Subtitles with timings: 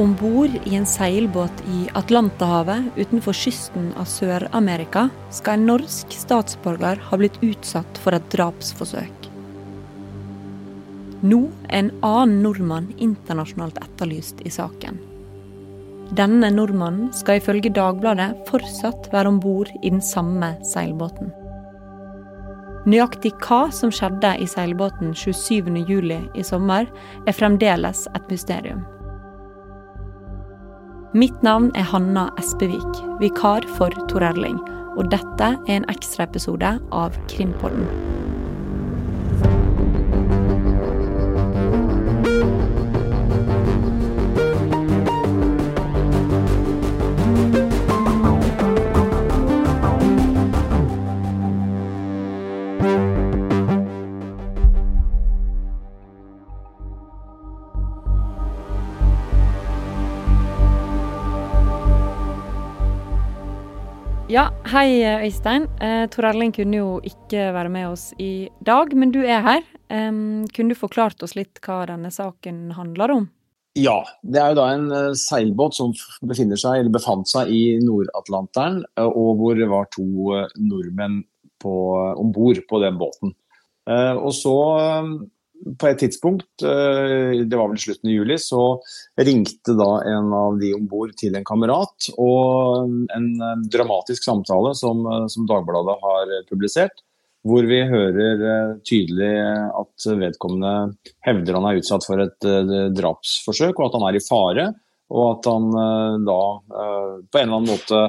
[0.00, 7.02] Om bord i en seilbåt i Atlanterhavet utenfor kysten av Sør-Amerika skal en norsk statsborger
[7.04, 9.26] ha blitt utsatt for et drapsforsøk.
[11.20, 14.96] Nå er en annen nordmann internasjonalt etterlyst i saken.
[16.16, 21.28] Denne nordmannen skal ifølge Dagbladet fortsatt være om bord i den samme seilbåten.
[22.88, 26.88] Nøyaktig hva som skjedde i seilbåten 27.07 i sommer,
[27.28, 28.80] er fremdeles et mysterium.
[31.12, 34.60] Mitt navn er Hanna Espevik, vikar for Tor Erling,
[34.94, 37.88] og dette er en ekstraepisode av Krimpodden.
[64.30, 65.64] Ja, hei Øystein.
[65.82, 69.64] Eh, Tor Erling kunne jo ikke være med oss i dag, men du er her.
[69.90, 70.12] Eh,
[70.54, 73.26] kunne du forklart oss litt hva denne saken handler om?
[73.74, 75.90] Ja, det er jo da en uh, seilbåt som
[76.22, 80.06] befinner seg, eller befant seg i Nord-Atlanteren, uh, og hvor det var to
[80.36, 81.24] uh, nordmenn
[81.66, 83.34] om bord på den båten.
[83.90, 84.54] og så
[85.60, 88.62] på et tidspunkt, eh, det var vel slutten av juli, så
[89.20, 92.10] ringte da en av de om bord til en kamerat.
[92.16, 93.30] Og en
[93.70, 97.02] dramatisk samtale som, som, Dagbladet har publisert,
[97.46, 99.32] hvor vi hører eh, tydelig
[99.80, 100.94] at vedkommende
[101.26, 104.70] hevder han er utsatt for et eh, drapsforsøk, og at han er i fare.
[105.10, 105.64] Og at han
[106.22, 106.34] da
[106.70, 108.02] på en eller annen måte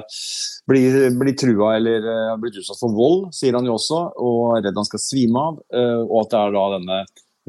[0.70, 4.68] blir, blir trua eller har blitt utsatt for vold, sier han jo også, og er
[4.68, 5.58] redd han skal svime av.
[6.06, 7.00] Og at det er da denne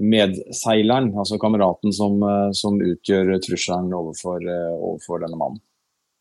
[0.02, 5.62] medseileren, altså kameraten som, eh, som utgjør trusselen overfor, eh, overfor, denne mannen.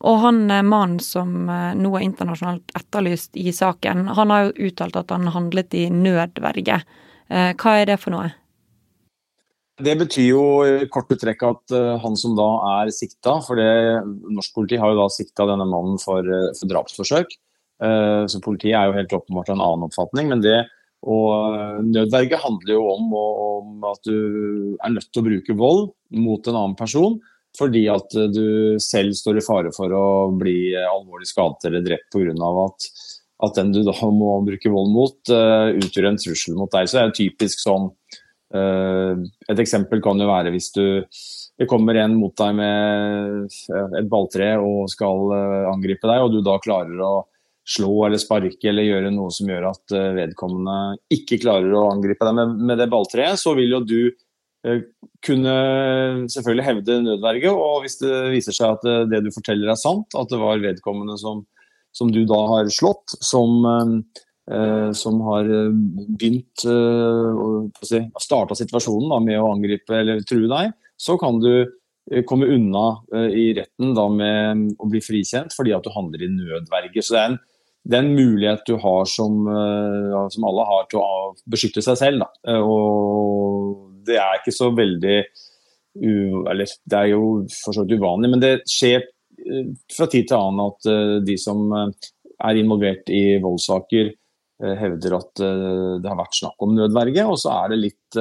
[0.02, 4.96] Og han eh, mannen som nå er internasjonalt etterlyst i saken, han har jo uttalt
[4.96, 6.82] at han handlet i nødverge.
[7.32, 8.32] Hva er det for noe?
[9.80, 10.42] Det betyr jo
[10.92, 11.72] kort uttrekk at
[12.02, 12.48] han som da
[12.82, 16.28] er sikta, for det, norsk politi har jo da sikta denne mannen for,
[16.58, 17.32] for drapsforsøk.
[17.80, 20.28] Så politiet er jo helt åpenbart en annen oppfatning.
[20.28, 20.58] men det
[21.02, 25.88] og eh, nødverge handler jo om, om, at du er nødt til å bruke vold
[26.22, 27.18] mot en annen person
[27.58, 30.04] fordi at du selv står i fare for å
[30.40, 32.32] bli alvorlig skadet eller drept pga.
[32.62, 32.86] At,
[33.44, 36.88] at den du da må bruke vold mot, utgjør en trussel mot deg.
[36.88, 37.90] Så det er typisk sånn
[38.56, 40.86] Et eksempel kan jo være hvis du
[41.60, 43.52] det kommer en mot deg med
[44.00, 45.36] et balltre og skal
[45.74, 47.12] angripe deg, og du da klarer å
[47.68, 52.26] slå eller sparke eller gjøre noe som gjør at eh, vedkommende ikke klarer å angripe
[52.26, 54.00] deg med, med det balltreet, så vil jo du
[54.66, 54.82] eh,
[55.22, 55.54] kunne
[56.32, 57.52] selvfølgelig hevde nødverge.
[57.54, 60.62] Og hvis det viser seg at eh, det du forteller er sant, at det var
[60.62, 61.44] vedkommende som,
[61.94, 63.62] som du da har slått, som,
[64.50, 65.52] eh, som har
[66.18, 67.44] begynt eh,
[67.86, 71.54] si, starta situasjonen da, med å angripe eller true deg, så kan du
[72.26, 72.96] komme unna
[73.30, 76.98] i retten da, med å bli frikjent fordi at du handler i nødverge.
[76.98, 77.36] Så det er en
[77.82, 81.98] det er en mulighet du har som, uh, som alle har til å beskytte seg
[81.98, 82.22] selv.
[82.22, 82.52] Da.
[82.52, 85.18] Uh, og det er ikke så veldig
[86.02, 90.38] Eller det er jo for så vidt uvanlig, men det skjer uh, fra tid til
[90.38, 94.14] annen at de som er involvert i voldssaker,
[94.62, 97.24] hevder at det har vært snakk om nødverge.
[97.26, 98.18] Og så er det litt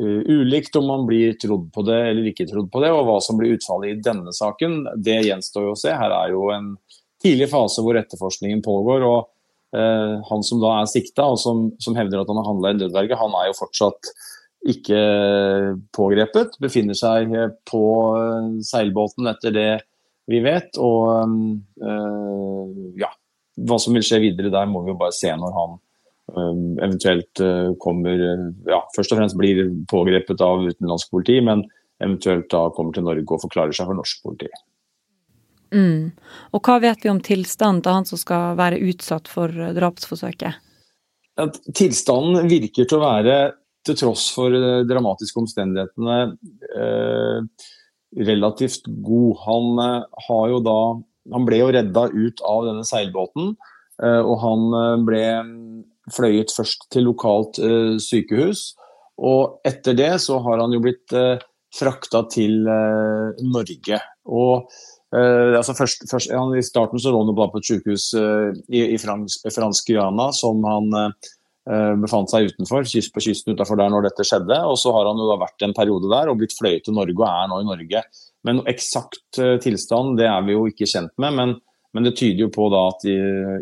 [0.00, 2.92] ulikt om man blir trodd på det eller ikke trodd på det.
[2.92, 5.92] Og hva som blir utfallet i denne saken, det gjenstår jo å se.
[5.92, 6.72] Her er jo en
[7.22, 9.04] tidlig fase hvor etterforskningen pågår.
[9.06, 12.72] og eh, Han som da er sikta, og som, som, hevder at han har handla
[12.72, 14.12] i nødverge, han er jo fortsatt
[14.66, 15.00] ikke
[15.94, 16.58] pågrepet.
[16.62, 17.32] Befinner seg
[17.70, 17.84] på
[18.18, 19.70] eh, seilbåten etter det
[20.30, 20.78] vi vet.
[20.82, 21.32] Og
[21.80, 23.10] øh, ja,
[23.66, 25.82] hva som vil skje videre der, må vi jo bare se når han
[26.82, 27.38] eventuelt
[27.78, 28.18] kommer
[28.66, 31.62] Ja, først og fremst blir pågrepet av utenlandsk politi, men
[32.02, 34.50] eventuelt da kommer til Norge og forklarer seg for norsk politi.
[35.74, 36.12] Mm.
[36.54, 40.62] Og hva vet vi om tilstanden til han som skal være utsatt for eh, drapsforsøket?
[41.76, 43.38] Tilstanden virker til å være,
[43.86, 46.20] til tross for de dramatiske omstendighetene,
[46.80, 47.66] eh,
[48.26, 49.36] relativt god.
[49.44, 50.78] Han, eh, har jo da,
[51.34, 53.54] han ble jo redda ut av denne seilbåten,
[54.02, 55.24] eh, og han eh, ble
[56.14, 58.70] fløyet først til lokalt eh, sykehus.
[59.16, 61.12] Og etter det så har han jo blitt
[61.72, 63.96] frakta til Norge.
[64.28, 64.68] Og
[65.16, 68.50] Uh, altså først, først, han, I starten så lå han bare på et sykehus uh,
[68.68, 73.80] i, i, fransk, fransk Guyana som han uh, befant seg utenfor, kyst på kysten utenfor
[73.80, 74.58] der når dette skjedde.
[74.68, 77.16] Og så har han jo da vært en periode der og blitt fløyet til Norge
[77.16, 78.02] og er nå i Norge.
[78.46, 81.34] Men eksakt tilstand det er vi jo ikke kjent med.
[81.34, 81.56] men
[81.96, 83.16] men det tyder jo på da at i,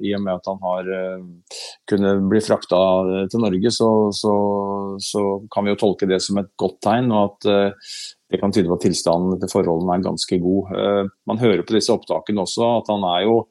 [0.09, 2.79] i og med at han har uh, kunnet bli frakta
[3.31, 4.33] til Norge, så, så,
[4.99, 5.23] så,
[5.55, 7.13] kan vi jo tolke det som et godt tegn.
[7.15, 7.93] og at uh,
[8.33, 10.73] det kan tyde på at tilstanden til forholdene er ganske god.
[10.75, 13.45] Uh, man hører på disse opptakene også at han er jo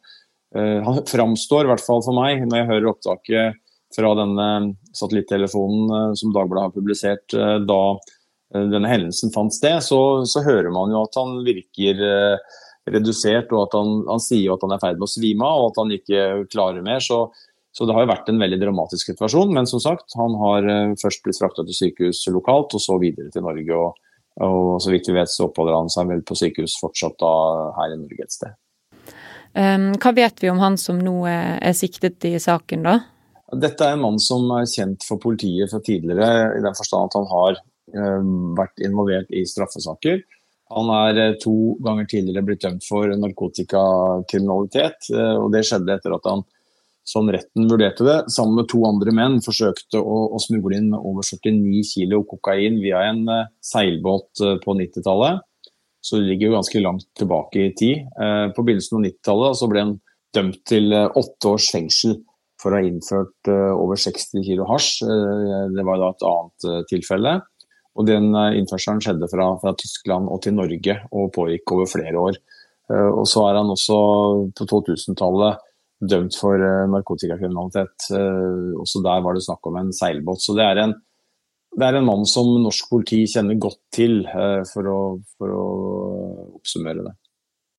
[0.53, 3.55] Han framstår, i hvert fall for meg, når jeg hører opptaket
[3.95, 7.33] fra denne satellittelefonen som Dagbladet har publisert
[7.65, 7.79] da
[8.53, 9.97] denne hendelsen fant sted, så,
[10.29, 12.05] så hører man jo at han virker
[12.89, 15.47] redusert, og at han, han sier jo at han er i ferd med å svime
[15.47, 17.03] av, og at han ikke klarer mer.
[17.03, 17.19] Så,
[17.73, 19.53] så, det har jo vært en veldig dramatisk situasjon.
[19.55, 23.31] Men som sagt, han har uh, først blitt frakta til sykehus lokalt, og så videre
[23.33, 23.79] til Norge.
[23.79, 24.11] Og,
[24.43, 27.33] og så vidt vi vet, så oppholder han seg vel på sykehus fortsatt da
[27.79, 28.59] her i Norge et sted.
[29.53, 32.99] Um, hva vet vi om han som nå er, er siktet i saken, da?
[33.53, 37.17] Dette er en mann som er kjent for politiet fra tidligere, i den forstand at
[37.19, 37.59] han har
[37.93, 40.23] um, vært involvert i straffesaker.
[40.73, 41.53] Han er eh, to
[41.83, 45.09] ganger tidligere blitt dømt for narkotikakriminalitet.
[45.13, 46.43] Eh, og Det skjedde etter at han,
[47.07, 51.25] som retten vurderte det, sammen med to andre menn forsøkte å, å smugle inn over
[51.27, 55.41] 49 kg kokain via en uh, seilbåt på 90-tallet.
[56.03, 58.07] Så det ligger jo ganske langt tilbake i tid.
[58.55, 59.93] På begynnelsen av 90-tallet ble han
[60.35, 62.17] dømt til åtte års fengsel
[62.59, 65.03] for å ha innført over 60 kg hasj.
[65.71, 67.37] det var da et annet tilfelle.
[67.93, 72.25] Og den eh, innførselen skjedde fra, fra, Tyskland og til Norge og pågikk over flere
[72.29, 72.39] år.
[72.91, 73.97] Eh, og så er han også
[74.57, 75.61] på 2000-tallet
[76.03, 78.09] dømt for eh, narkotikakriminalitet.
[78.81, 80.41] Også der var det snakk om en seilbåt.
[80.43, 80.95] Så det er en,
[81.77, 84.23] det er en mann som norsk politi kjenner godt til,
[84.69, 84.99] for å,
[85.37, 85.67] for å
[86.59, 87.15] oppsummere det.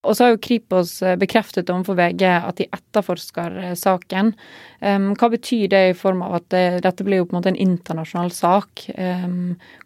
[0.05, 4.33] Og så har jo Kripos eh, bekreftet overfor VG at de etterforsker saken.
[4.35, 5.15] saken.
[5.19, 7.61] hva betyr det i form av at det, dette blir jo på en måte en
[7.61, 8.87] internasjonal sak?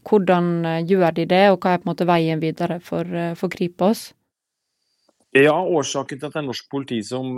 [0.08, 3.04] hvordan eh, gjør de det, og hva er på en måte veien videre for,
[3.36, 4.12] for Kripos?
[5.36, 7.36] Ja, Årsaken til at det er norsk politi som,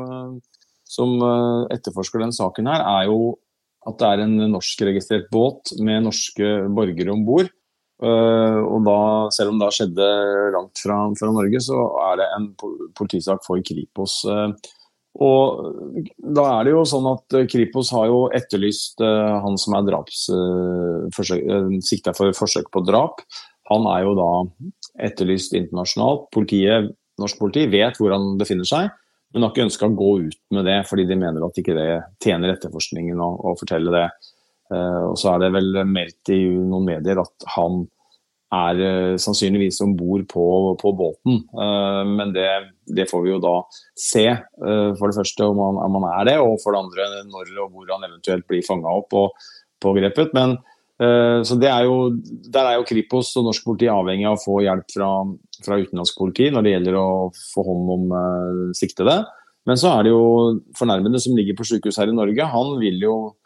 [0.86, 1.16] som
[1.74, 3.34] etterforsker den saken, her, er jo
[3.88, 7.50] at det er en norskregistrert båt med norske borgere om bord.
[8.00, 8.99] Uh, og da,
[9.37, 10.06] selv om det skjedde
[10.55, 12.47] langt fra, fra, Norge, så er det en
[12.97, 14.23] politisak for Kripos.
[14.25, 14.55] Uh,
[15.20, 20.20] og da er det jo sånn at Kripos har jo etterlyst han som er draps,
[21.82, 23.19] sikta for forsøk på drap.
[23.73, 24.31] Han er jo da
[25.08, 26.29] etterlyst internasjonalt.
[26.35, 28.94] Politiet, norsk politi vet hvor han befinner seg,
[29.35, 31.91] men har ikke ønska å gå ut med det fordi de mener at ikke det
[32.23, 34.06] tjener etterforskningen å, å fortelle det.
[34.70, 37.82] Eh, og så er det vel meldt i noen medier at han
[38.50, 40.44] er uh, sannsynligvis om bord på,
[40.81, 41.37] på, båten.
[41.55, 42.49] Uh, men det,
[42.90, 43.52] det, får vi jo da
[43.94, 44.25] se,
[44.58, 47.76] for det første om han, om han, er det, og for det andre når og
[47.76, 49.46] hvor han eventuelt blir fanga opp og
[49.82, 50.34] pågrepet.
[50.34, 50.58] Men,
[51.00, 52.11] så det er jo,
[52.52, 55.06] Der er jo Kripos og norsk politi avhengig av å få hjelp fra,
[55.64, 57.06] fra utenlandsk politi når det gjelder å
[57.55, 58.12] få hånd om
[58.76, 59.14] siktede.
[59.70, 60.26] Men så er det jo
[60.76, 62.50] fornærmede som ligger på sykehus her i Norge.
[62.52, 63.39] Han vil jo Eh,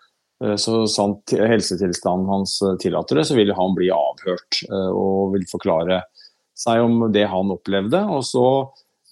[0.61, 5.47] så sant helsetilstanden hans eh, tillater det, så vil han bli avhørt eh, og vil
[5.51, 6.03] forklare
[6.59, 8.05] seg om det han opplevde.
[8.15, 8.47] Og så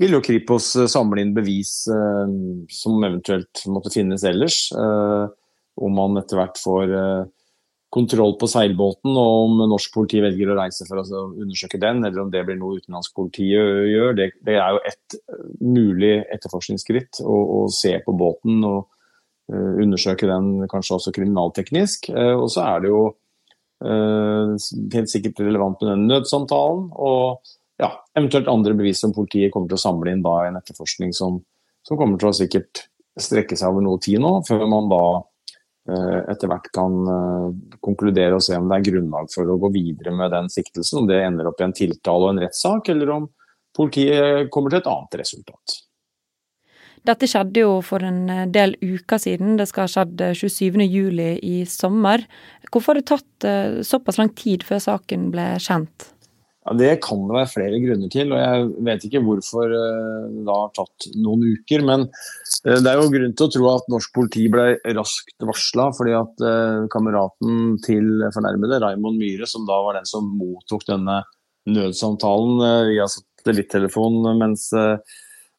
[0.01, 4.71] vil jo Kripos samle inn bevis som eventuelt måtte finnes ellers.
[4.73, 6.95] Om man etter hvert får
[7.93, 12.23] kontroll på seilbåten, og om norsk politi velger å reise for å undersøke den, eller
[12.23, 14.17] om det blir noe utenlandsk politi gjør.
[14.19, 15.19] Det, er jo et
[15.61, 18.63] mulig etterforskningsskritt å, se på båten.
[18.63, 19.02] og Eh,
[19.51, 22.11] undersøke den kanskje også kriminalteknisk.
[22.13, 23.03] Eh, og så er det jo
[23.85, 24.55] eh,
[24.95, 26.87] helt sikkert relevant med den nødsamtalen.
[26.95, 27.43] Og
[27.83, 31.13] ja, eventuelt andre bevis som politiet kommer til å samle inn da i en etterforskning
[31.17, 31.41] som,
[31.87, 32.87] som kommer til å sikkert
[33.21, 35.05] strekke seg over noe tid nå, før man da
[35.83, 36.93] etter hvert kan
[37.83, 41.01] konkludere og se om det er grunnlag for å gå videre med den siktelsen.
[41.01, 43.27] Om det ender opp i en tiltale og en rettssak, eller om
[43.75, 45.75] politiet kommer til et annet resultat.
[47.07, 49.57] Dette skjedde jo for en eh, del uker siden.
[49.59, 52.23] Det skal ha skjedd 27.07 juli i sommer.
[52.71, 56.13] Hvorfor har det tatt eh, såpass lang tid før saken ble kjent?
[56.63, 60.69] Ja, Det kan det være flere grunner til, og jeg vet ikke hvorfor det har
[60.77, 61.83] tatt noen uker.
[61.89, 62.05] Men
[62.63, 66.45] det er jo grunn til å tro at norsk politi ble raskt varsla, fordi at
[66.95, 71.19] kameraten til fornærmede, Raymond Myhre, som da var den som mottok denne
[71.67, 74.69] nødsamtalen via satellittelefon mens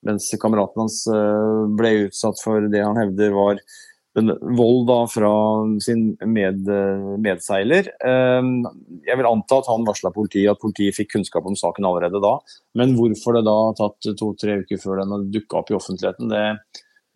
[0.08, 3.60] mens kameraten hans eh, ble utsatt for det han hevder var
[4.14, 5.34] vold da fra
[5.82, 6.68] sin med,
[7.24, 7.90] medseiler.
[8.06, 8.50] Eh,
[9.08, 12.38] jeg vil anta at han varsla politiet, at politiet fikk kunnskap om saken allerede da.
[12.78, 16.44] Men hvorfor det da har tatt to-tre uker før den dukka opp i offentligheten, det,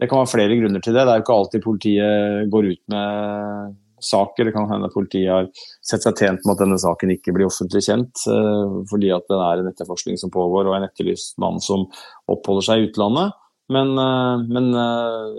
[0.01, 1.03] det, kan være flere grunner til det.
[1.05, 4.47] Det er jo ikke alltid politiet går ut med saker.
[4.47, 5.49] Det kan hende politiet har
[5.85, 9.39] sett seg tjent med at denne saken ikke blir offentlig kjent, uh, fordi at det
[9.43, 11.87] er en etterforskning som pågår og en etterlyst mann som
[12.31, 13.37] oppholder seg i utlandet.
[13.73, 14.69] Men, uh, men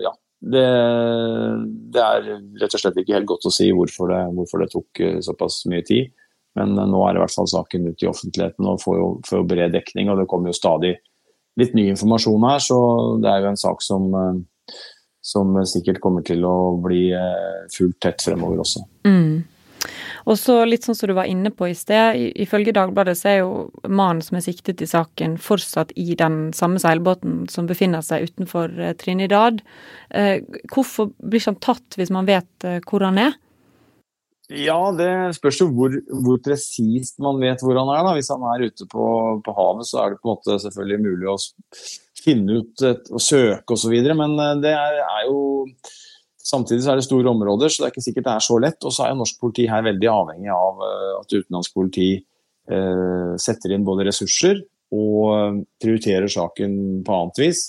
[0.05, 0.65] ja, det,
[1.95, 5.05] det, er rett og slett ikke helt godt å si hvorfor det, hvorfor det tok
[5.25, 6.13] såpass mye tid.
[6.59, 9.49] Men nå er i hvert fall saken ute i offentligheten og får jo, får jo
[9.51, 10.11] bred dekning.
[10.11, 10.97] Og det kommer jo stadig
[11.59, 12.79] litt ny informasjon her, så
[13.23, 14.07] det er jo en sak som
[15.25, 18.85] som sikkert kommer til å bli fulgt fullt tett fremover også.
[19.07, 19.45] Mm.
[20.29, 23.37] Og så litt sånn som du var inne på i sted, ifølge Dagbladet så er
[23.39, 23.53] jo
[23.87, 28.75] mannen som er siktet i saken fortsatt i den samme seilbåten som befinner seg utenfor
[28.77, 29.63] eh, Trinidad.
[30.11, 33.39] Eh, hvorfor blir ikke han tatt hvis man vet hvor han er?
[34.49, 35.93] Ja, det spørs jo hvor,
[36.25, 38.05] hvor presist man vet hvor han er.
[38.07, 38.15] da.
[38.17, 39.07] Hvis han er ute på,
[39.45, 41.37] på havet, så er det på en måte selvfølgelig mulig å
[42.29, 43.97] finne ut og søke osv.
[44.13, 45.41] Men eh, det er, er, jo
[46.49, 48.85] Samtidig så er det store områder, så det er ikke sikkert det er så lett.
[48.89, 53.33] Og så er jo norsk politi her veldig avhengig av eh, at utenlandsk politi eh,
[53.41, 54.63] setter inn både ressurser
[54.97, 57.65] og eh, prioriterer saken på annet vis.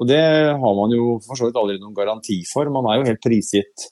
[0.00, 0.20] Og det
[0.62, 2.70] har man jo for så vidt aldri noen garanti for.
[2.72, 3.90] Man er jo helt prisgitt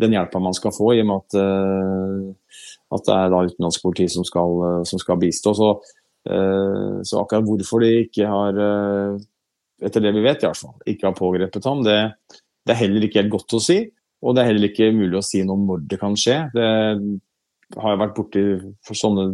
[0.00, 2.62] den hjelpa man skal få, i og med at, eh,
[2.96, 5.56] at det er da utenlandsk politi som skal, som skal bistå.
[5.58, 5.74] Så,
[6.22, 8.58] så, akkurat hvorfor de ikke har
[9.86, 11.82] etter det vi vet i hvert fall, ikke har pågrepet ham.
[11.86, 11.98] Det,
[12.66, 13.78] det, er heller ikke helt godt å si,
[14.22, 16.38] og det er heller ikke mulig å si noe om når det kan skje.
[16.54, 16.68] Det
[17.78, 18.44] har jeg vært borti
[18.86, 19.26] for sånne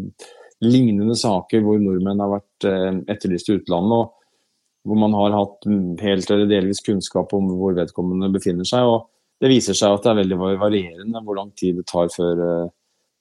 [0.64, 5.68] lignende saker hvor nordmenn har vært eh, etterlyst i utlandet, og hvor man har hatt
[6.00, 8.88] helt eller delvis kunnskap om hvor vedkommende befinner seg.
[8.88, 9.08] og
[9.42, 12.74] Det viser seg at det er veldig varierende hvor lang tid det tar før, eh,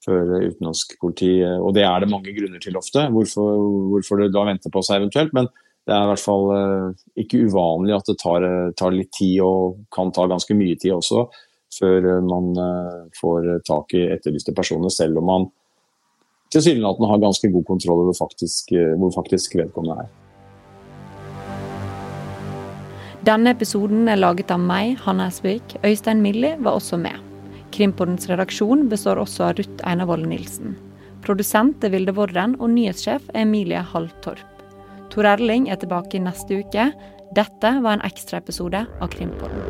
[0.06, 3.58] før utenlandsk politi Og det er det mange grunner til ofte, hvorfor,
[3.92, 5.34] hvorfor det da venter på seg eventuelt.
[5.34, 5.50] men
[5.88, 9.40] det er i hvert fall eh, ikke uvanlig at det tar, eh, tar, litt tid,
[9.46, 11.24] og kan ta ganske mye tid også,
[11.78, 12.50] før eh, man
[13.16, 15.48] får tak i etterlyste personer, selv om man
[16.52, 20.12] tilsynelatende har ganske god kontroll over faktisk, hvor faktisk vedkommende er.
[23.28, 25.76] Denne episoden er laget av meg, Hanne Esvik.
[25.84, 27.20] Øystein Milli var også med.
[27.76, 30.78] Krimpodens redaksjon består også av Ruth Einarvoll Nilsen.
[31.26, 34.57] Produsent er Vilde Vården, og nyhetssjef er Emilie Halltorp.
[35.18, 36.84] Tor Erling er tilbake neste uke.
[37.34, 39.64] Dette var en ekstraepisode av Krimpodden.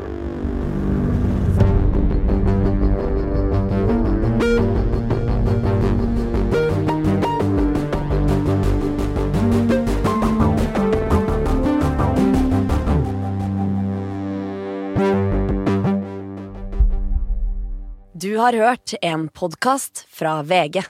[18.11, 20.83] Du har hørt en podkast fra VG.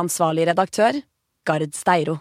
[0.00, 1.02] Ansvarlig redaktør,
[1.44, 2.16] Gard Steiro.